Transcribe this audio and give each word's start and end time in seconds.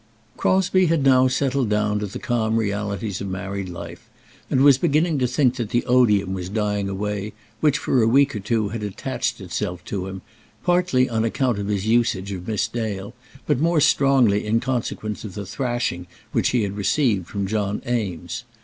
Crosbie 0.35 0.87
had 0.87 1.03
now 1.03 1.27
settled 1.27 1.69
down 1.69 1.99
to 1.99 2.07
the 2.07 2.17
calm 2.17 2.57
realities 2.57 3.21
of 3.21 3.27
married 3.27 3.69
life, 3.69 4.09
and 4.49 4.61
was 4.63 4.79
beginning 4.79 5.19
to 5.19 5.27
think 5.27 5.57
that 5.57 5.69
the 5.69 5.85
odium 5.85 6.33
was 6.33 6.49
dying 6.49 6.89
away 6.89 7.33
which 7.59 7.77
for 7.77 8.01
a 8.01 8.07
week 8.07 8.35
or 8.35 8.39
two 8.39 8.69
had 8.69 8.81
attached 8.81 9.39
itself 9.39 9.85
to 9.85 10.07
him, 10.07 10.23
partly 10.63 11.07
on 11.07 11.23
account 11.23 11.59
of 11.59 11.67
his 11.67 11.85
usage 11.85 12.31
of 12.31 12.47
Miss 12.47 12.67
Dale, 12.67 13.13
but 13.45 13.59
more 13.59 13.79
strongly 13.79 14.43
in 14.43 14.59
consequence 14.59 15.23
of 15.23 15.35
the 15.35 15.45
thrashing 15.45 16.07
which 16.31 16.49
he 16.49 16.63
had 16.63 16.75
received 16.75 17.27
from 17.27 17.45
John 17.45 17.83
Eames. 17.87 18.43